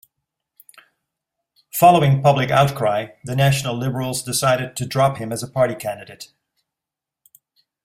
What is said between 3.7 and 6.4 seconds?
Liberals decided to drop him as party candidate.